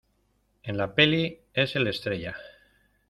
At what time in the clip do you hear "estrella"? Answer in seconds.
1.85-2.35